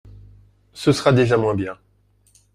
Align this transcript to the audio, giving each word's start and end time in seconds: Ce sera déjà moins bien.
Ce 0.73 0.93
sera 0.93 1.13
déjà 1.13 1.37
moins 1.37 1.53
bien. 1.53 1.77